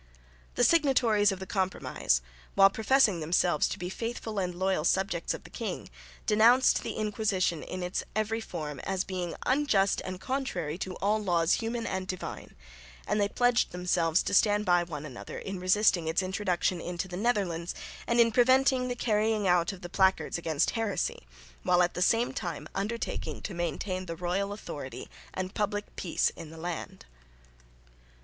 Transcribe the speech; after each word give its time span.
The 0.55 0.63
signatories 0.63 1.31
of 1.31 1.37
the 1.37 1.45
Compromise, 1.45 2.21
while 2.55 2.71
professing 2.71 3.19
themselves 3.19 3.67
to 3.67 3.77
be 3.77 3.87
faithful 3.87 4.39
and 4.39 4.55
loyal 4.55 4.83
subjects 4.83 5.35
of 5.35 5.43
the 5.43 5.51
king, 5.51 5.91
denounced 6.25 6.81
the 6.81 6.93
Inquisition 6.97 7.61
in 7.61 7.83
its 7.83 8.03
every 8.15 8.41
form 8.41 8.79
"as 8.79 9.03
being 9.03 9.35
unjust 9.45 10.01
and 10.03 10.19
contrary 10.19 10.79
to 10.79 10.95
all 11.03 11.21
laws 11.23 11.53
human 11.61 11.85
and 11.85 12.07
divine"; 12.07 12.55
and 13.05 13.21
they 13.21 13.27
pledged 13.29 13.69
themselves 13.71 14.23
to 14.23 14.33
stand 14.33 14.65
by 14.65 14.81
one 14.81 15.05
another 15.05 15.37
in 15.37 15.59
resisting 15.59 16.07
its 16.07 16.23
introduction 16.23 16.81
into 16.81 17.07
the 17.07 17.15
Netherlands 17.15 17.75
and 18.07 18.19
in 18.19 18.31
preventing 18.31 18.87
the 18.87 18.95
carrying 18.95 19.47
out 19.47 19.71
of 19.71 19.81
the 19.81 19.87
placards 19.87 20.35
against 20.35 20.71
heresy, 20.71 21.27
while 21.61 21.83
at 21.83 21.93
the 21.93 22.01
same 22.01 22.33
time 22.33 22.67
undertaking 22.73 23.39
to 23.43 23.53
maintain 23.53 24.07
the 24.07 24.15
royal 24.15 24.51
authority 24.51 25.11
and 25.31 25.53
public 25.53 25.95
peace 25.95 26.31
in 26.35 26.49
the 26.49 26.57
land. 26.57 27.05